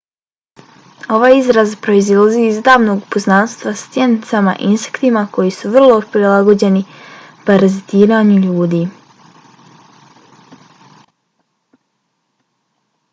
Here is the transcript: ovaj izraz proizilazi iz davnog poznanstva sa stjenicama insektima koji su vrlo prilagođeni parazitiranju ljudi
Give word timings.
ovaj 1.15 1.33
izraz 1.39 1.73
proizilazi 1.87 2.39
iz 2.45 2.57
davnog 2.69 3.03
poznanstva 3.15 3.73
sa 3.81 3.81
stjenicama 3.83 4.55
insektima 4.69 5.23
koji 5.37 5.53
su 5.59 5.73
vrlo 5.77 5.99
prilagođeni 6.17 6.83
parazitiranju 7.51 8.41
ljudi 8.49 8.83